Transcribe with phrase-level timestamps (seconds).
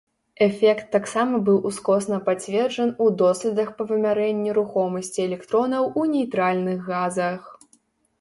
[0.45, 7.43] Эфект таксама быў ускосна пацверджан у доследах па вымярэнні рухомасці электронаў у нейтральных газах.